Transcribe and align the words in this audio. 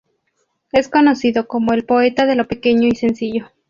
Es 0.71 0.89
conocido 0.89 1.47
como 1.47 1.73
el 1.73 1.85
poeta 1.85 2.25
de 2.25 2.35
lo 2.35 2.47
pequeño 2.47 2.87
y 2.87 2.95
sencillo. 2.95 3.51